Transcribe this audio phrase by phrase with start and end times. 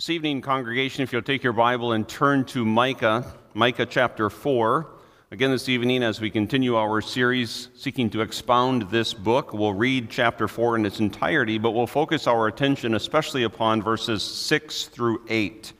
[0.00, 4.86] This evening, congregation, if you'll take your Bible and turn to Micah, Micah chapter 4.
[5.30, 10.08] Again, this evening, as we continue our series seeking to expound this book, we'll read
[10.08, 15.20] chapter 4 in its entirety, but we'll focus our attention especially upon verses 6 through
[15.28, 15.74] 8.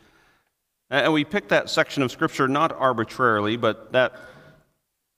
[0.91, 4.13] And we picked that section of Scripture not arbitrarily, but that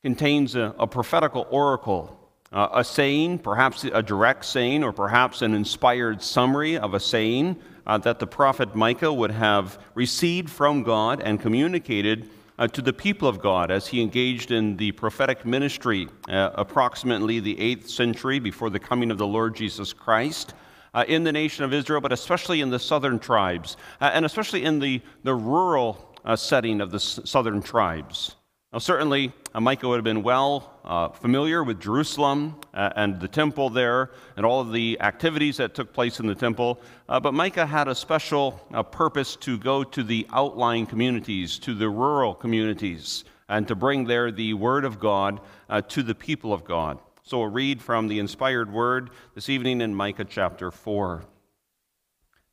[0.05, 2.21] contains a, a prophetical oracle,
[2.53, 7.57] uh, a saying, perhaps a direct saying, or perhaps an inspired summary of a saying
[7.87, 12.29] uh, that the prophet Micah would have received from God and communicated
[12.59, 17.41] uh, to the people of God as he engaged in the prophetic ministry uh, approximately
[17.41, 20.55] the 8th century before the coming of the Lord Jesus Christ.
[20.95, 24.63] Uh, in the nation of Israel, but especially in the southern tribes, uh, and especially
[24.63, 28.37] in the, the rural setting of the s- southern tribes.
[28.73, 33.29] Now, certainly, uh, Micah would have been well uh, familiar with Jerusalem uh, and the
[33.29, 37.35] temple there and all of the activities that took place in the temple, uh, but
[37.35, 42.35] Micah had a special uh, purpose to go to the outlying communities, to the rural
[42.35, 46.99] communities, and to bring there the word of God uh, to the people of God.
[47.25, 51.23] So we'll read from the inspired word this evening in Micah chapter 4.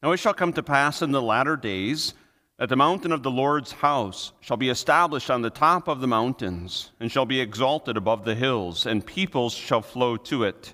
[0.04, 2.14] Now it shall come to pass in the latter days
[2.60, 6.08] that the mountain of the Lord's house shall be established on the top of the
[6.08, 10.74] mountains, and shall be exalted above the hills, and peoples shall flow to it.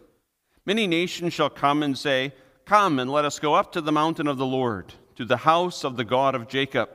[0.66, 2.33] Many nations shall come and say,
[2.66, 5.83] Come and let us go up to the mountain of the Lord, to the house
[5.83, 6.89] of the God of Jacob.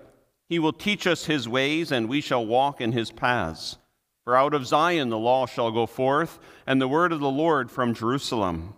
[0.48, 3.78] He will teach us his ways, and we shall walk in his paths.
[4.24, 7.70] For out of Zion the law shall go forth, and the word of the Lord
[7.70, 8.74] from Jerusalem.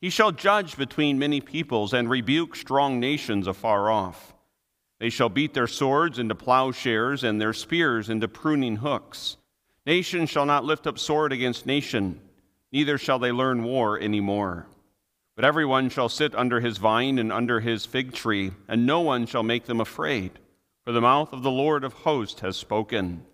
[0.00, 4.31] He shall judge between many peoples, and rebuke strong nations afar off.
[5.02, 9.36] They shall beat their swords into plowshares and their spears into pruning hooks.
[9.84, 12.20] Nation shall not lift up sword against nation,
[12.70, 14.68] neither shall they learn war any more.
[15.34, 19.26] But everyone shall sit under his vine and under his fig tree, and no one
[19.26, 20.38] shall make them afraid,
[20.84, 23.24] for the mouth of the Lord of hosts has spoken.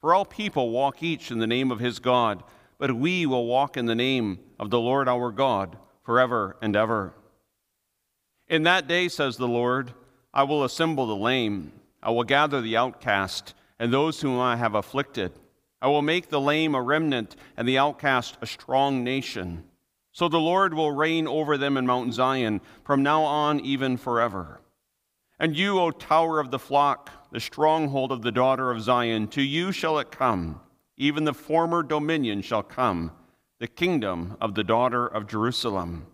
[0.00, 2.42] For all people walk each in the name of his God,
[2.76, 7.14] but we will walk in the name of the Lord our God forever and ever.
[8.48, 9.94] In that day, says the Lord,
[10.36, 11.72] I will assemble the lame.
[12.02, 15.32] I will gather the outcast and those whom I have afflicted.
[15.80, 19.62] I will make the lame a remnant and the outcast a strong nation.
[20.10, 24.60] So the Lord will reign over them in Mount Zion from now on, even forever.
[25.38, 29.42] And you, O tower of the flock, the stronghold of the daughter of Zion, to
[29.42, 30.60] you shall it come.
[30.96, 33.12] Even the former dominion shall come,
[33.60, 36.06] the kingdom of the daughter of Jerusalem.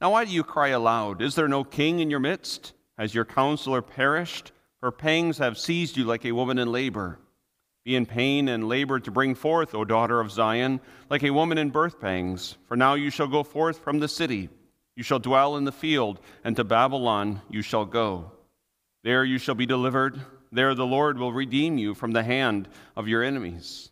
[0.00, 1.20] Now, why do you cry aloud?
[1.20, 2.72] Is there no king in your midst?
[2.98, 4.52] Has your counselor perished?
[4.82, 7.18] Her pangs have seized you like a woman in labor.
[7.84, 11.58] Be in pain and labor to bring forth, O daughter of Zion, like a woman
[11.58, 12.56] in birth pangs.
[12.66, 14.48] For now you shall go forth from the city.
[14.96, 18.32] You shall dwell in the field, and to Babylon you shall go.
[19.04, 20.20] There you shall be delivered.
[20.50, 23.90] There the Lord will redeem you from the hand of your enemies.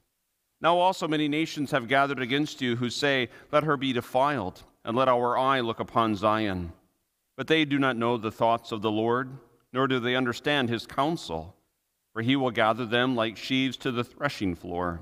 [0.61, 4.97] Now also many nations have gathered against you who say, Let her be defiled, and
[4.97, 6.73] let our eye look upon Zion.
[7.37, 9.31] But they do not know the thoughts of the Lord,
[9.73, 11.57] nor do they understand his counsel.
[12.13, 15.01] For he will gather them like sheaves to the threshing floor.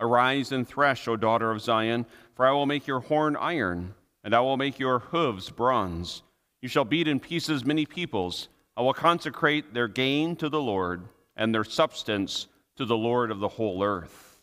[0.00, 4.34] Arise and thresh, O daughter of Zion, for I will make your horn iron, and
[4.34, 6.22] I will make your hooves bronze.
[6.60, 8.48] You shall beat in pieces many peoples.
[8.76, 11.02] I will consecrate their gain to the Lord,
[11.36, 14.40] and their substance to the Lord of the whole earth.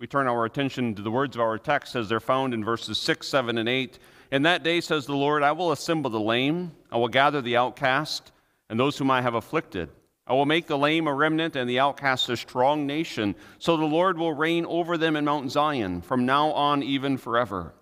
[0.00, 2.98] We turn our attention to the words of our text as they're found in verses
[2.98, 3.98] 6, 7, and 8.
[4.34, 7.56] In that day, says the Lord, I will assemble the lame, I will gather the
[7.56, 8.32] outcast,
[8.68, 9.90] and those whom I have afflicted.
[10.26, 13.36] I will make the lame a remnant and the outcast a strong nation.
[13.60, 17.74] So the Lord will reign over them in Mount Zion, from now on, even forever.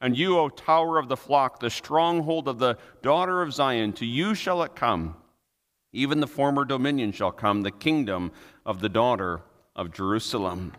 [0.00, 4.04] And you, O tower of the flock, the stronghold of the daughter of Zion, to
[4.04, 5.14] you shall it come.
[5.92, 8.32] Even the former dominion shall come, the kingdom
[8.66, 9.42] of the daughter
[9.76, 10.72] of Jerusalem.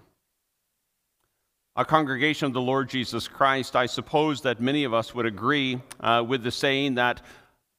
[1.78, 5.82] A congregation of the Lord Jesus Christ, I suppose that many of us would agree
[6.02, 7.22] uh, with the saying that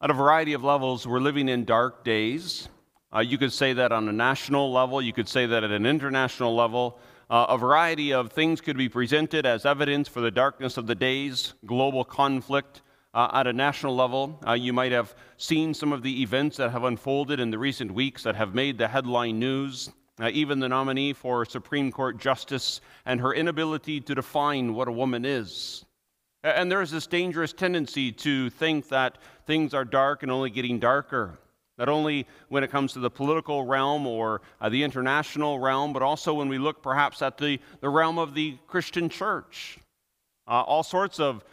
[0.00, 2.70] at a variety of levels, we're living in dark days.
[3.14, 5.84] Uh, you could say that on a national level, you could say that at an
[5.84, 6.98] international level.
[7.28, 10.94] Uh, a variety of things could be presented as evidence for the darkness of the
[10.94, 12.80] days, global conflict.
[13.12, 16.70] Uh, at a national level, uh, you might have seen some of the events that
[16.70, 20.68] have unfolded in the recent weeks that have made the headline news uh, even the
[20.68, 25.84] nominee for Supreme Court Justice, and her inability to define what a woman is.
[26.44, 30.78] And there is this dangerous tendency to think that things are dark and only getting
[30.78, 31.38] darker.
[31.78, 36.02] Not only when it comes to the political realm or uh, the international realm, but
[36.02, 39.78] also when we look perhaps at the, the realm of the Christian church.
[40.46, 41.44] Uh, all sorts of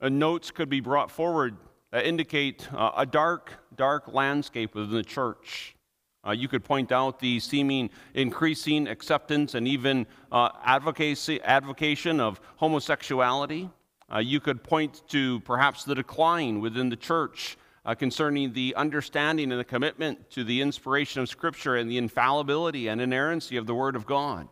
[0.00, 1.56] uh, notes could be brought forward
[1.90, 5.74] that indicate uh, a dark, dark landscape within the church.
[6.28, 12.38] Uh, you could point out the seeming increasing acceptance and even uh, advocacy, advocation of
[12.56, 13.70] homosexuality.
[14.12, 19.50] Uh, you could point to perhaps the decline within the church uh, concerning the understanding
[19.50, 23.74] and the commitment to the inspiration of Scripture and the infallibility and inerrancy of the
[23.74, 24.48] Word of God.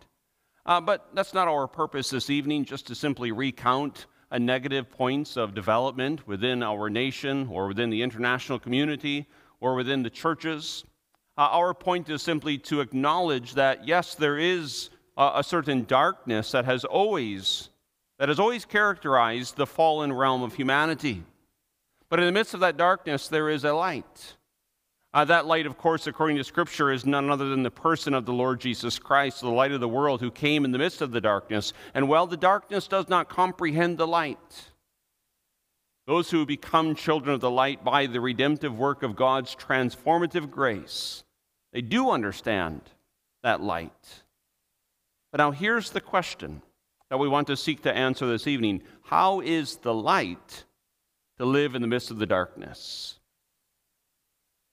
[0.65, 5.37] Uh, but that's not our purpose this evening, just to simply recount a negative points
[5.37, 9.29] of development within our nation or within the international community
[9.61, 10.85] or within the churches.
[11.39, 16.53] Uh, our point is simply to acknowledge that yes, there is a, a certain darkness
[16.53, 17.69] that has always
[18.19, 21.23] that has always characterized the fallen realm of humanity.
[22.09, 24.37] But in the midst of that darkness, there is a light.
[25.13, 28.25] Uh, that light, of course, according to Scripture, is none other than the person of
[28.25, 31.11] the Lord Jesus Christ, the light of the world, who came in the midst of
[31.11, 31.75] the darkness.
[31.93, 34.71] And while the darkness does not comprehend the light,
[36.07, 41.25] those who become children of the light by the redemptive work of God's transformative grace
[41.77, 42.81] they do understand
[43.43, 44.23] that light.
[45.31, 46.63] But now here's the question
[47.11, 50.65] that we want to seek to answer this evening How is the light
[51.37, 53.19] to live in the midst of the darkness?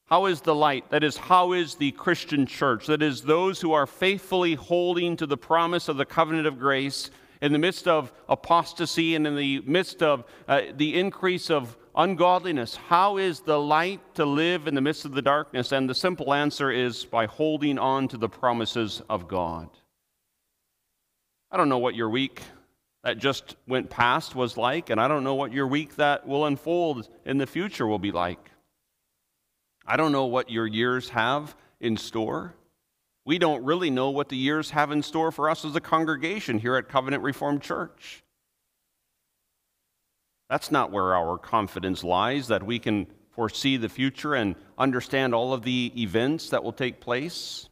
[0.06, 0.92] How is the light?
[0.92, 2.88] That is, how is the Christian church?
[2.88, 7.12] That is, those who are faithfully holding to the promise of the covenant of grace
[7.42, 12.75] in the midst of apostasy and in the midst of uh, the increase of ungodliness.
[12.75, 15.72] How is the light to live in the midst of the darkness?
[15.72, 19.69] And the simple answer is by holding on to the promises of God.
[21.51, 22.42] I don't know what your week
[23.04, 26.45] that just went past was like, and I don't know what your week that will
[26.45, 28.51] unfold in the future will be like.
[29.86, 32.56] I don't know what your years have in store.
[33.25, 36.60] We don't really know what the years have in store for us as a congregation
[36.60, 38.24] here at Covenant Reformed Church.
[40.54, 45.52] That's not where our confidence lies, that we can foresee the future and understand all
[45.52, 47.70] of the events that will take place.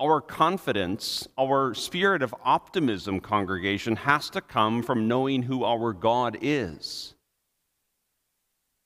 [0.00, 6.38] Our confidence, our spirit of optimism, congregation, has to come from knowing who our God
[6.40, 7.14] is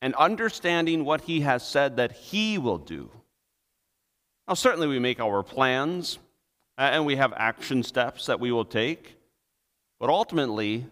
[0.00, 3.08] and understanding what He has said that He will do.
[4.48, 6.18] Now, certainly, we make our plans
[6.76, 9.14] uh, and we have action steps that we will take,
[10.00, 10.86] but ultimately,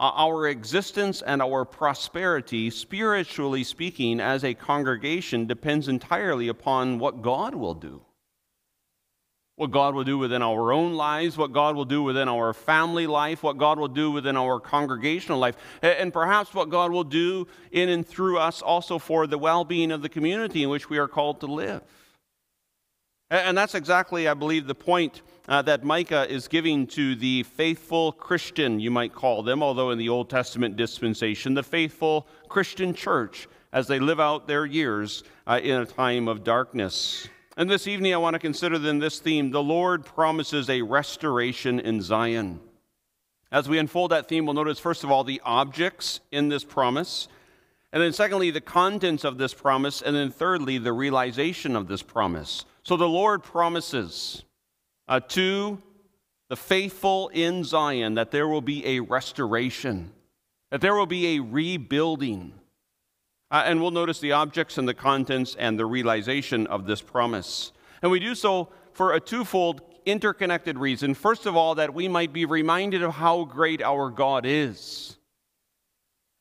[0.00, 7.20] Uh, our existence and our prosperity, spiritually speaking, as a congregation, depends entirely upon what
[7.20, 8.00] God will do.
[9.56, 13.06] What God will do within our own lives, what God will do within our family
[13.06, 17.46] life, what God will do within our congregational life, and perhaps what God will do
[17.70, 20.96] in and through us also for the well being of the community in which we
[20.96, 21.82] are called to live.
[23.30, 28.10] And that's exactly, I believe, the point uh, that Micah is giving to the faithful
[28.10, 33.46] Christian, you might call them, although in the Old Testament dispensation, the faithful Christian church
[33.72, 37.28] as they live out their years uh, in a time of darkness.
[37.56, 41.78] And this evening, I want to consider then this theme the Lord promises a restoration
[41.78, 42.58] in Zion.
[43.52, 47.28] As we unfold that theme, we'll notice, first of all, the objects in this promise.
[47.92, 50.02] And then, secondly, the contents of this promise.
[50.02, 52.64] And then, thirdly, the realization of this promise.
[52.90, 54.42] So the Lord promises
[55.06, 55.80] uh, to
[56.48, 60.10] the faithful in Zion that there will be a restoration,
[60.72, 62.52] that there will be a rebuilding.
[63.48, 67.70] Uh, and we'll notice the objects and the contents and the realization of this promise.
[68.02, 71.14] And we do so for a twofold interconnected reason.
[71.14, 75.16] First of all, that we might be reminded of how great our God is.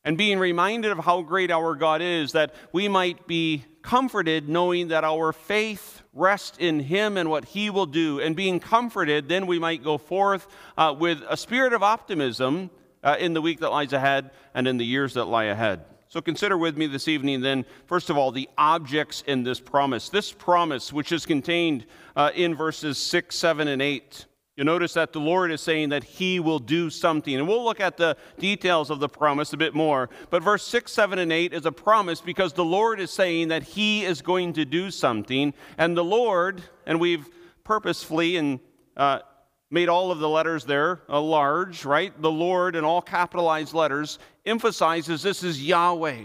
[0.03, 4.87] And being reminded of how great our God is, that we might be comforted knowing
[4.87, 8.19] that our faith rests in Him and what He will do.
[8.19, 10.47] And being comforted, then we might go forth
[10.77, 12.69] uh, with a spirit of optimism
[13.03, 15.85] uh, in the week that lies ahead and in the years that lie ahead.
[16.07, 20.09] So consider with me this evening, then, first of all, the objects in this promise.
[20.09, 21.85] This promise, which is contained
[22.15, 24.25] uh, in verses 6, 7, and 8.
[24.59, 27.33] You notice that the Lord is saying that He will do something.
[27.33, 30.09] And we'll look at the details of the promise a bit more.
[30.29, 33.63] But verse 6, 7, and 8 is a promise because the Lord is saying that
[33.63, 35.53] He is going to do something.
[35.77, 37.25] And the Lord, and we've
[37.63, 38.59] purposefully and
[38.97, 39.19] uh,
[39.71, 42.21] made all of the letters there uh, large, right?
[42.21, 46.23] The Lord in all capitalized letters emphasizes this is Yahweh.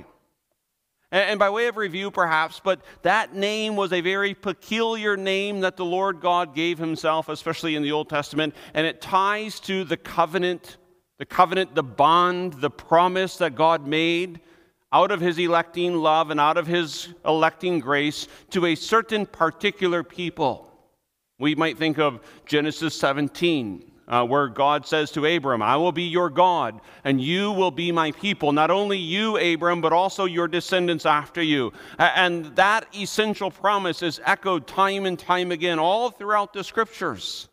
[1.15, 5.77] And by way of review, perhaps, but that name was a very peculiar name that
[5.77, 9.97] the Lord God gave himself, especially in the Old Testament, and it ties to the
[9.97, 10.77] covenant,
[11.19, 14.41] the covenant, the bond, the promise that God made
[14.91, 20.03] out of his electing love and out of his electing grace to a certain particular
[20.03, 20.69] people.
[21.39, 26.05] We might think of Genesis 17, uh, where God says to Abram, I will be
[26.05, 28.53] your God, and you will be my people.
[28.53, 31.73] Not only you, Abram, but also your descendants after you.
[31.99, 37.49] And that essential promise is echoed time and time again all throughout the scriptures.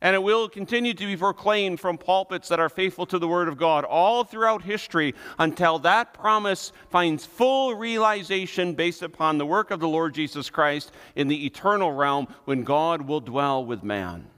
[0.00, 3.48] And it will continue to be proclaimed from pulpits that are faithful to the Word
[3.48, 9.72] of God all throughout history until that promise finds full realization based upon the work
[9.72, 14.28] of the Lord Jesus Christ in the eternal realm when God will dwell with man.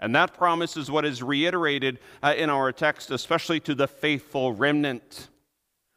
[0.00, 4.52] And that promise is what is reiterated uh, in our text, especially to the faithful
[4.52, 5.28] remnant.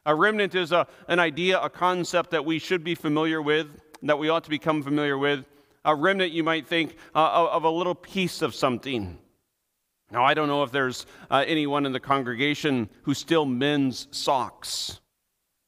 [0.06, 3.68] A remnant is a, an idea, a concept that we should be familiar with,
[4.04, 5.46] that we ought to become familiar with
[5.86, 9.18] a remnant, you might think, uh, of a little piece of something.
[10.12, 15.00] Now, I don't know if there's uh, anyone in the congregation who still mends socks,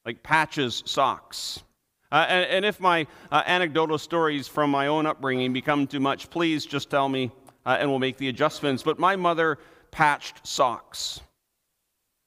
[0.05, 1.63] like patches socks.
[2.11, 6.29] Uh, and, and, if my uh, anecdotal stories from my own upbringing become too much,
[6.29, 7.31] please just tell me
[7.65, 8.83] uh, and we'll make the adjustments.
[8.83, 9.57] But my mother
[9.91, 11.21] patched socks.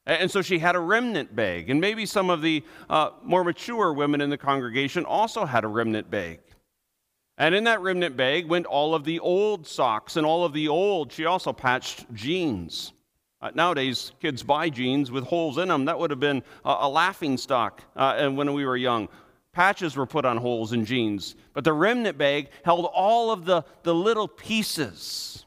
[0.07, 1.71] And so she had a remnant bag.
[1.71, 5.69] And maybe some of the uh, more mature women in the congregation also had a
[5.69, 6.41] remnant bag.
[7.39, 10.69] And in that remnant bag went all of the old socks and all of the
[10.69, 12.93] old, she also patched jeans.
[13.41, 15.87] Uh, nowadays, kids buy jeans with holes in them.
[15.87, 19.09] That would have been a, laughing stock uh, when we were young.
[19.55, 21.37] Patches were put on holes in jeans.
[21.53, 25.47] But the remnant bag held all of the, the little pieces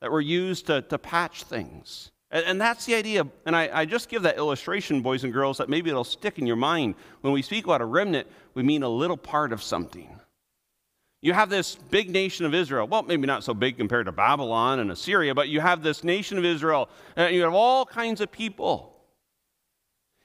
[0.00, 2.12] that were used to, to patch things.
[2.30, 3.26] And, and that's the idea.
[3.46, 6.46] And I, I just give that illustration, boys and girls, that maybe it'll stick in
[6.46, 6.96] your mind.
[7.22, 10.20] When we speak about a remnant, we mean a little part of something.
[11.22, 12.86] You have this big nation of Israel.
[12.86, 16.38] Well, maybe not so big compared to Babylon and Assyria, but you have this nation
[16.38, 18.94] of Israel, and you have all kinds of people.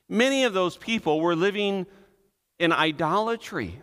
[0.10, 1.88] Many of those people were living
[2.60, 3.82] in idolatry,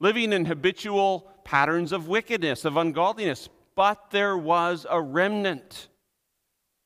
[0.00, 3.48] living in habitual patterns of wickedness, of ungodliness.
[3.74, 5.88] But there was a remnant,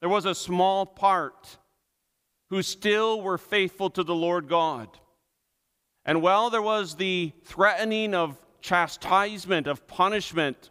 [0.01, 1.59] there was a small part
[2.51, 4.89] who still were faithful to the Lord God.
[6.05, 10.71] And while there was the threatening of chastisement, of punishment.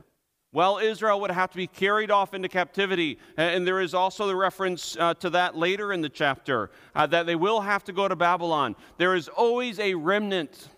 [0.52, 3.20] Well, Israel would have to be carried off into captivity.
[3.38, 7.28] And there is also the reference uh, to that later in the chapter uh, that
[7.28, 8.76] they will have to go to Babylon.
[8.98, 10.70] There is always a remnant.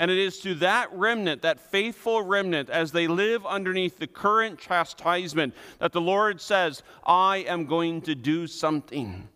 [0.00, 4.60] And it is to that remnant, that faithful remnant, as they live underneath the current
[4.60, 9.28] chastisement, that the Lord says, I am going to do something.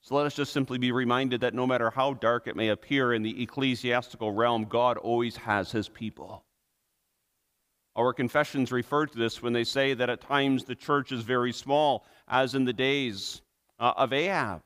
[0.00, 3.14] So let us just simply be reminded that no matter how dark it may appear
[3.14, 6.45] in the ecclesiastical realm, God always has his people.
[7.96, 11.52] Our confessions refer to this when they say that at times the church is very
[11.52, 13.40] small, as in the days
[13.80, 14.62] uh, of Ahab.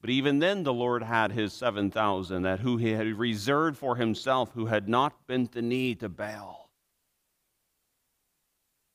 [0.00, 4.50] But even then, the Lord had his 7,000 that who he had reserved for himself,
[4.54, 6.70] who had not bent the knee to Baal.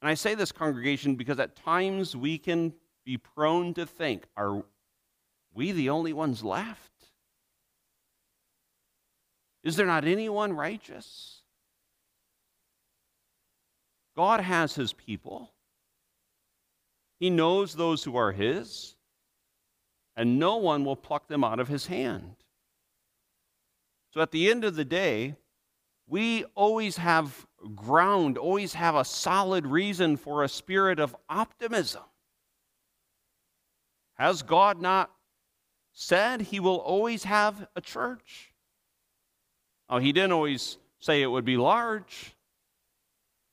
[0.01, 2.73] And I say this, congregation, because at times we can
[3.05, 4.63] be prone to think, are,
[5.53, 6.91] we the only ones left?
[9.63, 11.38] Is there not anyone righteous?
[14.15, 15.53] God has his people.
[17.19, 18.95] He knows those who are his,
[20.15, 22.35] and no one will pluck them out of his hand.
[24.11, 25.35] So at the end of the day,
[26.07, 32.03] we always have ground, always have a solid reason for a spirit of optimism.
[34.15, 35.11] Has God not
[35.93, 38.53] said he will always have a church.
[39.89, 42.35] Oh, he didn't always say it would be large.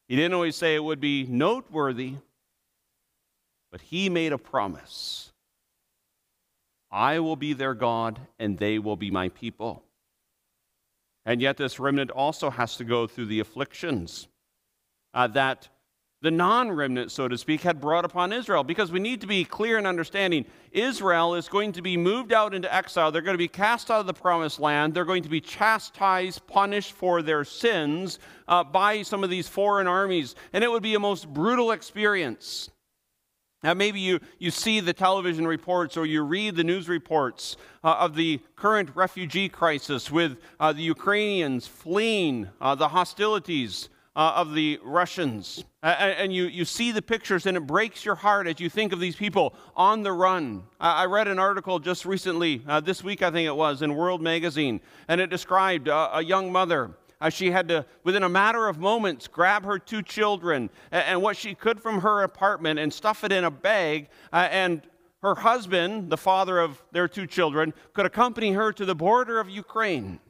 [0.08, 2.14] He didn't always say it would be noteworthy.
[3.70, 5.32] But he made a promise
[6.90, 9.82] I will be their God, and they will be my people.
[11.26, 14.28] And yet, this remnant also has to go through the afflictions
[15.12, 15.68] uh, that
[16.22, 18.64] the non remnant, so to speak, had brought upon Israel.
[18.64, 22.54] Because we need to be clear in understanding Israel is going to be moved out
[22.54, 23.12] into exile.
[23.12, 24.94] They're going to be cast out of the promised land.
[24.94, 28.18] They're going to be chastised, punished for their sins
[28.48, 30.34] uh, by some of these foreign armies.
[30.52, 32.70] And it would be a most brutal experience.
[33.62, 37.96] Now, maybe you, you see the television reports or you read the news reports uh,
[37.98, 44.54] of the current refugee crisis with uh, the Ukrainians fleeing uh, the hostilities uh, of
[44.54, 45.62] the Russians.
[45.82, 48.92] Uh, and you, you see the pictures, and it breaks your heart as you think
[48.92, 50.64] of these people on the run.
[50.80, 54.22] I read an article just recently, uh, this week I think it was, in World
[54.22, 56.92] Magazine, and it described uh, a young mother.
[57.20, 61.22] Uh, she had to, within a matter of moments, grab her two children and, and
[61.22, 64.08] what she could from her apartment and stuff it in a bag.
[64.32, 64.82] Uh, and
[65.22, 69.48] her husband, the father of their two children, could accompany her to the border of
[69.48, 70.20] Ukraine.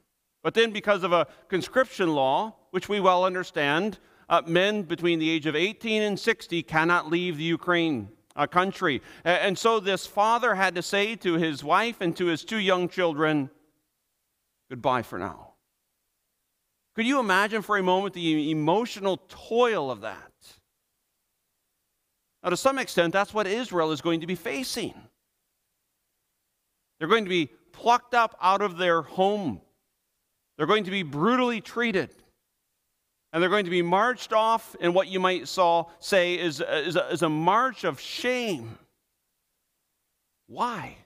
[0.47, 3.99] But then, because of a conscription law, which we well understand,
[4.29, 9.03] uh, men between the age of 18 and 60 cannot leave the Ukraine uh, country.
[9.25, 12.89] And so this father had to say to his wife and to his two young
[12.89, 13.51] children,
[14.71, 15.55] Goodbye for now.
[16.95, 20.31] Could you imagine for a moment the emotional toil of that?
[22.45, 24.95] Now, to some extent, that's what Israel is going to be facing.
[27.01, 29.61] They're going to be plucked up out of their home.
[30.57, 32.11] They're going to be brutally treated.
[33.33, 36.83] And they're going to be marched off in what you might saw, say is, uh,
[36.87, 38.79] is, a, is a march of shame.
[40.47, 40.97] Why?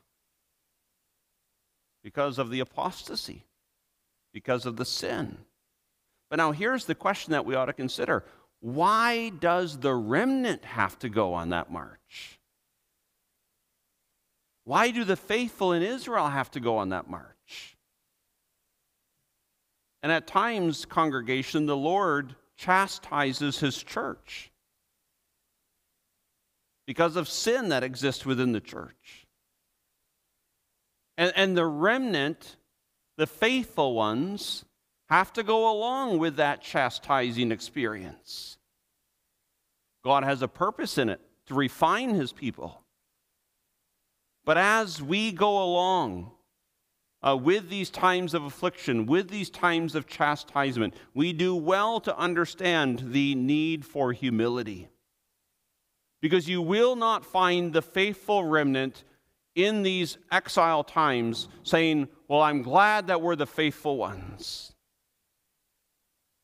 [2.04, 3.44] Because of the apostasy,
[4.32, 5.38] because of the sin.
[6.28, 8.24] But now here's the question that we ought to consider
[8.60, 12.38] why does the remnant have to go on that march?
[14.64, 17.39] Why do the faithful in Israel have to go on that march?
[20.02, 24.50] And at times, congregation, the Lord chastises his church
[26.86, 29.26] because of sin that exists within the church.
[31.16, 32.56] And, and the remnant,
[33.16, 34.64] the faithful ones,
[35.10, 38.58] have to go along with that chastising experience.
[40.02, 42.82] God has a purpose in it to refine his people.
[44.44, 46.30] But as we go along
[47.22, 52.16] uh, with these times of affliction, with these times of chastisement, we do well to
[52.16, 54.88] understand the need for humility.
[56.22, 59.04] Because you will not find the faithful remnant
[59.54, 64.69] in these exile times saying, Well, I'm glad that we're the faithful ones.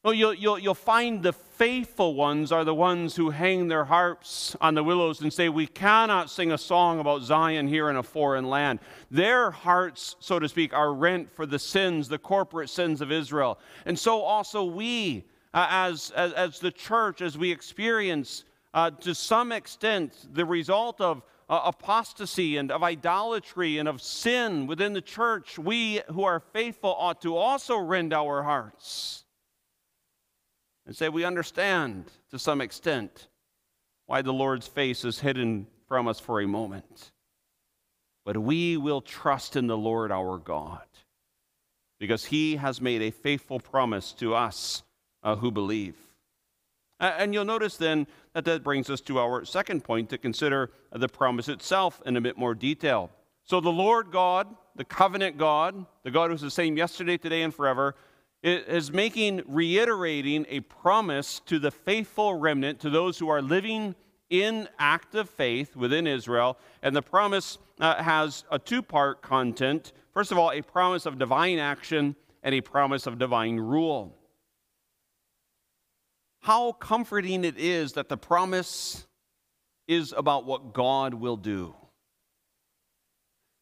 [0.06, 4.54] No, you'll, you'll, you'll find the faithful ones are the ones who hang their harps
[4.60, 8.04] on the willows and say, We cannot sing a song about Zion here in a
[8.04, 8.78] foreign land.
[9.10, 13.58] Their hearts, so to speak, are rent for the sins, the corporate sins of Israel.
[13.84, 18.44] And so also we, uh, as, as, as, the church, as we experience
[18.74, 24.68] uh, to some extent the result of uh, apostasy and of idolatry and of sin
[24.68, 29.24] within the church, we who are faithful ought to also rend our hearts
[30.86, 33.28] and say, We understand to some extent
[34.06, 37.12] why the Lord's face is hidden from us for a moment.
[38.24, 40.86] But we will trust in the Lord our God
[41.98, 44.82] because he has made a faithful promise to us
[45.22, 45.94] uh, who believe.
[46.98, 51.08] And you'll notice then that that brings us to our second point to consider the
[51.08, 53.10] promise itself in a bit more detail.
[53.44, 57.54] So, the Lord God, the covenant God, the God who's the same yesterday, today, and
[57.54, 57.94] forever,
[58.46, 63.94] is making, reiterating a promise to the faithful remnant, to those who are living
[64.30, 66.58] in active faith within Israel.
[66.82, 69.92] And the promise uh, has a two part content.
[70.12, 74.16] First of all, a promise of divine action and a promise of divine rule.
[76.40, 79.06] How comforting it is that the promise
[79.88, 81.74] is about what God will do.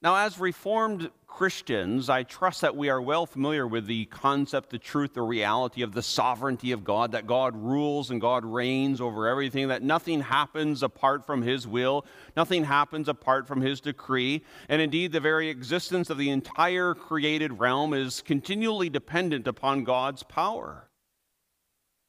[0.05, 4.79] Now, as Reformed Christians, I trust that we are well familiar with the concept, the
[4.79, 9.27] truth, the reality of the sovereignty of God, that God rules and God reigns over
[9.27, 12.05] everything, that nothing happens apart from His will,
[12.37, 17.59] nothing happens apart from His decree, and indeed the very existence of the entire created
[17.59, 20.91] realm is continually dependent upon God's power.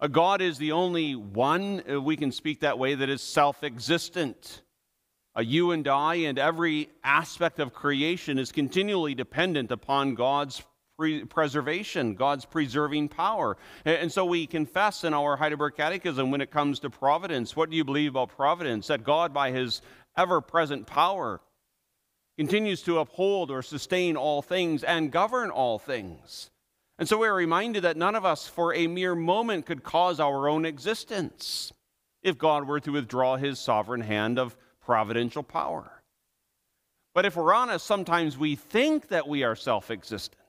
[0.02, 3.64] A God is the only one, uh, we can speak that way, that is self
[3.64, 4.64] existent.
[5.38, 10.63] Uh, you and I and every aspect of creation is continually dependent upon God's
[10.98, 13.58] pre- preservation, God's preserving power.
[13.84, 17.69] And, and so we confess in our Heidelberg Catechism when it comes to providence what
[17.69, 18.88] do you believe about providence?
[18.88, 19.82] That God, by his
[20.17, 21.41] ever present power,
[22.38, 26.50] continues to uphold or sustain all things and govern all things.
[26.98, 30.48] And so we're reminded that none of us for a mere moment could cause our
[30.48, 31.74] own existence
[32.24, 35.91] if God were to withdraw his sovereign hand of providential power.
[37.13, 40.41] But if we're honest, sometimes we think that we are self existent.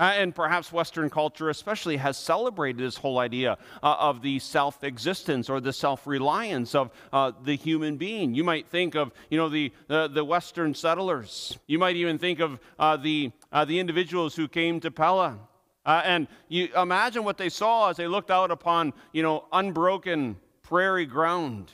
[0.00, 4.82] Uh, and perhaps Western culture, especially, has celebrated this whole idea uh, of the self
[4.82, 8.34] existence or the self reliance of uh, the human being.
[8.34, 11.58] You might think of, you know, the, the Western settlers.
[11.66, 15.38] You might even think of uh, the, uh, the individuals who came to Pella.
[15.84, 20.36] Uh, and you imagine what they saw as they looked out upon, you know, unbroken
[20.62, 21.70] prairie ground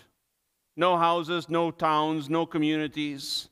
[0.77, 3.49] no houses, no towns, no communities.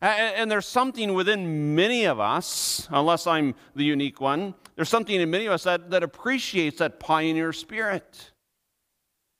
[0.00, 5.30] And there's something within many of us, unless I'm the unique one, there's something in
[5.30, 8.32] many of us that, that appreciates that pioneer spirit.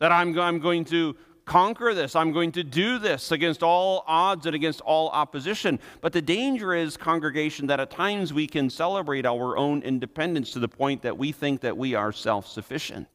[0.00, 2.16] That I'm, I'm going to conquer this.
[2.16, 5.78] I'm going to do this against all odds and against all opposition.
[6.00, 10.60] But the danger is, congregation, that at times we can celebrate our own independence to
[10.60, 13.08] the point that we think that we are self sufficient.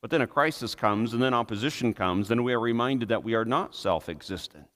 [0.00, 3.34] But then a crisis comes, and then opposition comes, and we are reminded that we
[3.34, 4.66] are not self existent.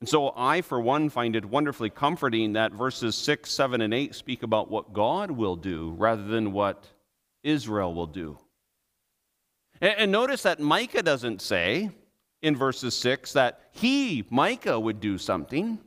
[0.00, 4.16] And so I, for one, find it wonderfully comforting that verses 6, 7, and 8
[4.16, 6.88] speak about what God will do rather than what
[7.44, 8.36] Israel will do.
[9.80, 11.90] And, and notice that Micah doesn't say
[12.42, 15.78] in verses 6 that he, Micah, would do something.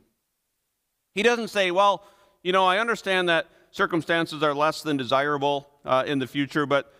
[1.14, 2.02] He doesn't say, well,
[2.42, 6.90] you know, I understand that circumstances are less than desirable uh, in the future, but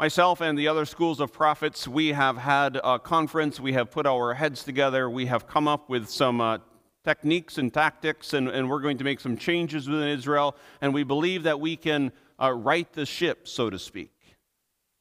[0.00, 4.06] Myself and the other schools of prophets, we have had a conference, we have put
[4.06, 6.56] our heads together, we have come up with some uh,
[7.04, 11.02] techniques and tactics, and, and, we're going to make some changes within Israel, and we
[11.02, 14.10] believe that we can uh, right the ship, so to speak.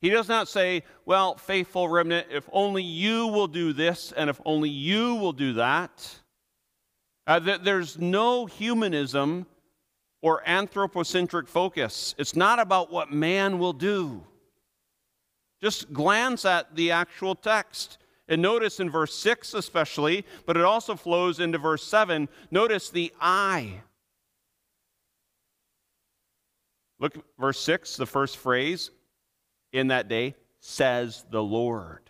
[0.01, 4.41] He does not say, Well, faithful remnant, if only you will do this, and if
[4.43, 6.13] only you will do that.
[7.25, 9.45] Uh, th- there's no humanism
[10.21, 12.15] or anthropocentric focus.
[12.17, 14.25] It's not about what man will do.
[15.61, 17.97] Just glance at the actual text.
[18.27, 23.11] And notice in verse 6 especially, but it also flows into verse 7, notice the
[23.19, 23.81] I.
[26.99, 28.91] Look, verse 6, the first phrase,
[29.71, 32.01] in that day, says the Lord.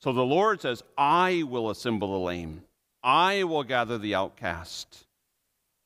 [0.00, 2.62] So the Lord says, I will assemble the lame,
[3.02, 5.06] I will gather the outcast,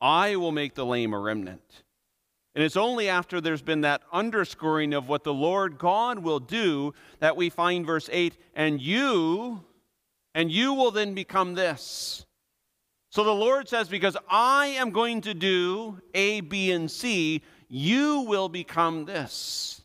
[0.00, 1.84] I will make the lame a remnant.
[2.56, 6.94] And it's only after there's been that underscoring of what the Lord God will do
[7.20, 9.62] that we find verse 8, and you,
[10.34, 12.24] and you will then become this.
[13.10, 18.20] So the Lord says, Because I am going to do A, B, and C, you
[18.22, 19.82] will become this.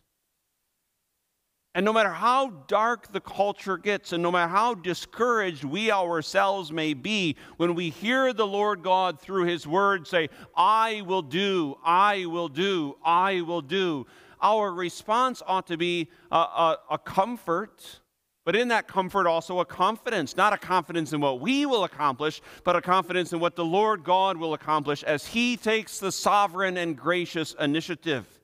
[1.74, 6.70] And no matter how dark the culture gets, and no matter how discouraged we ourselves
[6.70, 11.78] may be, when we hear the Lord God through His Word say, I will do,
[11.84, 14.06] I will do, I will do,
[14.42, 18.02] our response ought to be a, a, a comfort,
[18.44, 20.36] but in that comfort also a confidence.
[20.36, 24.04] Not a confidence in what we will accomplish, but a confidence in what the Lord
[24.04, 28.41] God will accomplish as He takes the sovereign and gracious initiative.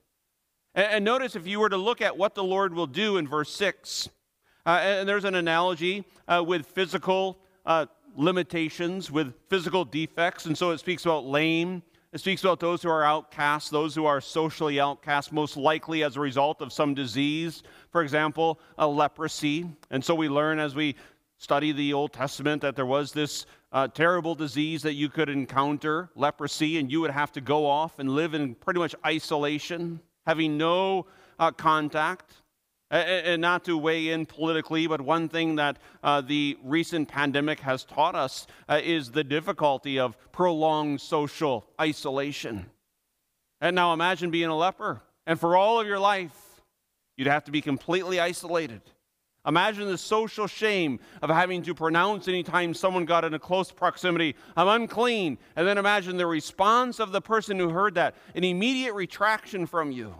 [0.77, 3.51] And, notice if you were to look at what the Lord will do in verse
[3.55, 4.09] 6,
[4.63, 10.45] uh, and there's an analogy uh, with physical uh, limitations, with physical defects.
[10.45, 11.81] And so it speaks about lame.
[12.13, 16.15] It speaks about those who are outcast, those who are socially outcast, most likely as
[16.15, 17.63] a result of some disease.
[17.91, 19.65] For example, a leprosy.
[19.89, 20.95] And so we learn as we
[21.39, 26.11] study the Old Testament that there was this uh, terrible disease that you could encounter,
[26.13, 30.57] leprosy, and you would have to go off and live in pretty much isolation having
[30.57, 31.07] no
[31.39, 32.33] uh, contact.
[32.89, 37.83] And not to weigh in politically, but one thing that uh, the recent pandemic has
[37.83, 42.67] taught us uh, is the difficulty of prolonged social isolation.
[43.59, 46.61] And now imagine being a leper, and for all of your life,
[47.17, 48.79] you'd have to be completely isolated.
[49.47, 54.35] Imagine the social shame of having to pronounce anytime someone got in a close proximity,
[54.57, 55.37] I'm unclean.
[55.55, 59.91] And then imagine the response of the person who heard that an immediate retraction from
[59.91, 60.13] you,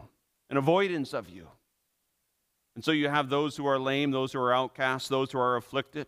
[0.49, 1.49] an avoidance of you.
[2.75, 5.57] And so you have those who are lame, those who are outcast, those who are
[5.57, 6.07] afflicted.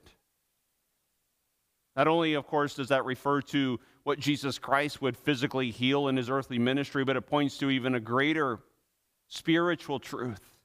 [1.97, 6.15] Not only, of course, does that refer to what Jesus Christ would physically heal in
[6.15, 8.59] his earthly ministry, but it points to even a greater
[9.27, 10.58] spiritual truth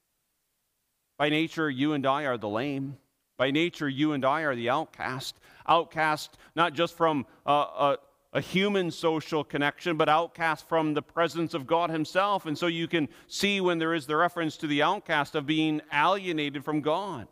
[1.18, 2.96] by nature, you and I are the lame.
[3.36, 5.38] By nature, you and I are the outcast.
[5.66, 7.98] Outcast not just from a, a,
[8.32, 12.46] a, human social connection, but outcast from the presence of God Himself.
[12.46, 15.80] And so you can see when there is the reference to the outcast of being
[15.92, 17.26] alienated from God.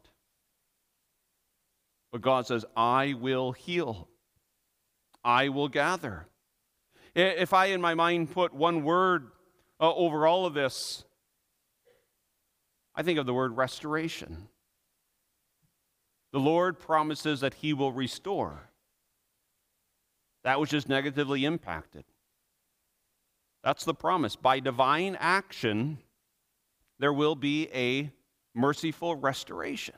[2.11, 4.09] But God says, I will heal,
[5.25, 6.27] I will gather.
[7.15, 9.31] If I, in my mind, put one word
[9.81, 11.05] uh, over all of this,
[12.95, 14.49] I think of the word restoration.
[16.33, 18.69] The Lord promises that He will restore
[20.45, 22.05] that which is negatively impacted.
[23.63, 24.35] That's the promise.
[24.35, 25.99] By divine action,
[26.99, 28.11] there will be a
[28.55, 29.95] merciful restoration.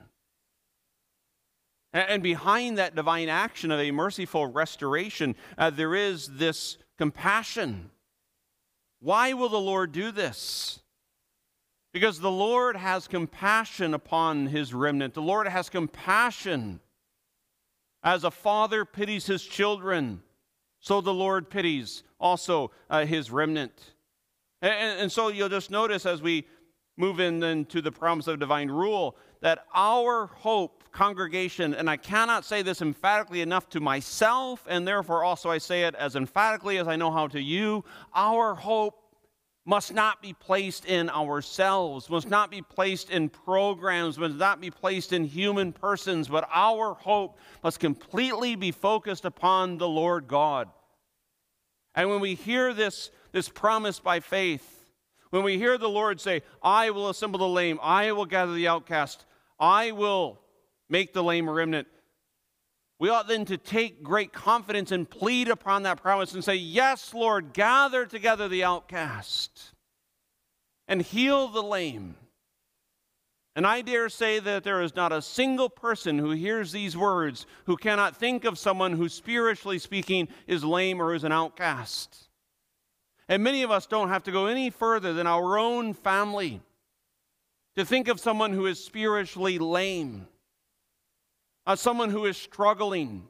[1.92, 7.90] And behind that divine action of a merciful restoration, uh, there is this compassion.
[9.00, 10.80] Why will the Lord do this?
[11.94, 15.14] Because the Lord has compassion upon his remnant.
[15.14, 16.80] The Lord has compassion.
[18.02, 20.20] As a father pities his children,
[20.80, 23.94] so the Lord pities also uh, his remnant.
[24.60, 26.48] And, and, so you'll just notice as we
[26.96, 31.96] move in then to the promise of divine rule that our hope, congregation, and I
[31.96, 36.78] cannot say this emphatically enough to myself, and therefore also I say it as emphatically
[36.78, 39.03] as I know how to you, our hope
[39.64, 44.70] must not be placed in ourselves, must not be placed in programs, must not be
[44.70, 50.68] placed in human persons, but our hope must completely be focused upon the Lord God.
[51.94, 54.86] And when we hear this, this promise by faith,
[55.30, 58.68] when we hear the Lord say, I will assemble the lame, I will gather the
[58.68, 59.24] outcast,
[59.58, 60.40] I will
[60.90, 61.88] make the lame a remnant,
[63.04, 67.12] we ought then to take great confidence and plead upon that promise and say, Yes,
[67.12, 69.74] Lord, gather together the outcast
[70.88, 72.14] and heal the lame.
[73.54, 77.44] And I dare say that there is not a single person who hears these words
[77.66, 82.30] who cannot think of someone who, spiritually speaking, is lame or is an outcast.
[83.28, 86.62] And many of us don't have to go any further than our own family
[87.76, 90.26] to think of someone who is spiritually lame
[91.66, 93.26] uh, someone who is struggling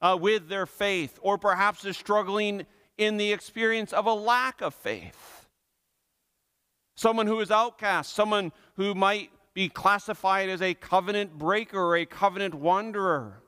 [0.00, 4.74] uh, with their faith, or perhaps is struggling in the experience of a lack of
[4.74, 5.48] faith.
[6.96, 12.06] Someone who is outcast, someone who might be classified as a covenant breaker or a
[12.06, 13.42] covenant wanderer.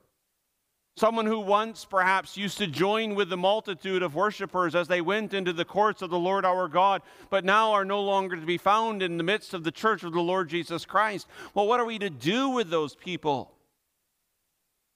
[0.96, 5.32] Someone who once perhaps used to join with the multitude of worshipers as they went
[5.32, 8.58] into the courts of the Lord our God, but now are no longer to be
[8.58, 11.28] found in the midst of the church of the Lord Jesus Christ.
[11.54, 13.52] Well, what are we to do with those people?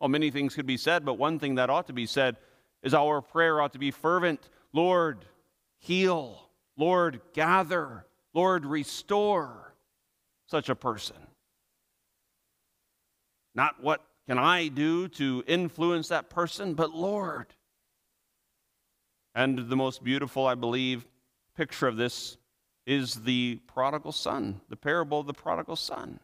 [0.01, 2.37] Well, many things could be said, but one thing that ought to be said
[2.83, 5.25] is our prayer ought to be fervent Lord,
[5.79, 6.51] heal.
[6.77, 8.05] Lord, gather.
[8.35, 9.75] Lord, restore
[10.47, 11.17] such a person.
[13.55, 17.47] Not what can I do to influence that person, but Lord.
[19.35, 21.07] And the most beautiful, I believe,
[21.57, 22.37] picture of this
[22.87, 26.21] is the prodigal son, the parable of the prodigal son.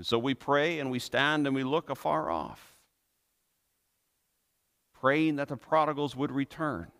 [0.00, 2.74] And so we pray and we stand and we look afar off,
[4.98, 6.90] praying that the prodigals would return.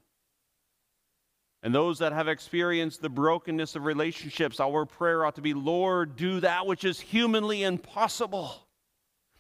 [1.62, 6.14] And those that have experienced the brokenness of relationships, our prayer ought to be, Lord,
[6.14, 8.68] do that which is humanly impossible.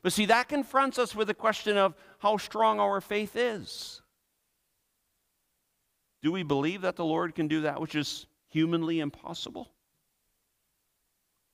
[0.00, 4.00] But see, that confronts us with the question of how strong our faith is.
[6.22, 9.70] Do we believe that the Lord can do that which is humanly impossible?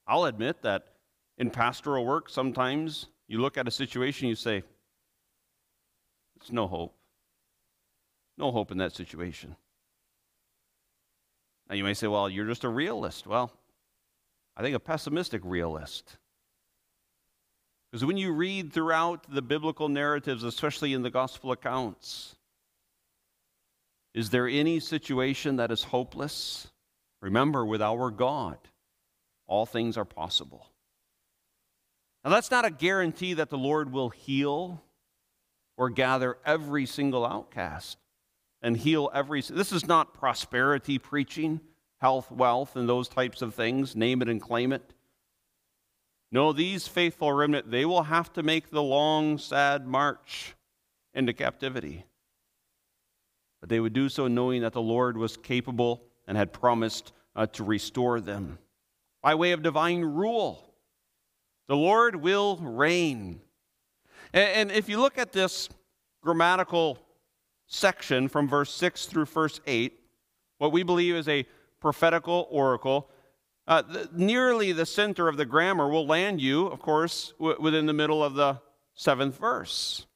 [0.06, 0.86] I'll admit that
[1.38, 4.62] in pastoral work, sometimes you look at a situation, you say,
[6.38, 6.94] There's no hope.
[8.38, 9.56] No hope in that situation.
[11.68, 13.26] Now you may say, Well, you're just a realist.
[13.26, 13.52] Well,
[14.56, 16.16] I think a pessimistic realist.
[17.90, 22.36] Because when you read throughout the biblical narratives, especially in the gospel accounts,
[24.12, 26.68] is there any situation that is hopeless?
[27.20, 28.58] Remember, with our God,
[29.46, 30.66] all things are possible.
[32.26, 34.82] Now, that's not a guarantee that the Lord will heal
[35.76, 37.98] or gather every single outcast
[38.60, 39.42] and heal every.
[39.42, 41.60] This is not prosperity preaching,
[42.00, 43.94] health, wealth, and those types of things.
[43.94, 44.92] Name it and claim it.
[46.32, 50.56] No, these faithful remnant, they will have to make the long, sad march
[51.14, 52.06] into captivity.
[53.60, 57.46] But they would do so knowing that the Lord was capable and had promised uh,
[57.46, 58.58] to restore them
[59.22, 60.64] by way of divine rule.
[61.68, 63.40] The Lord will reign.
[64.32, 65.68] And, if you look at this
[66.22, 66.98] grammatical
[67.66, 69.98] section from verse 6 through verse 8,
[70.58, 71.46] what we believe is a
[71.80, 73.10] prophetical oracle,
[73.66, 77.86] uh, the, nearly the center of the grammar will land you, of course, w- within
[77.86, 78.60] the middle of the
[78.94, 80.06] seventh verse.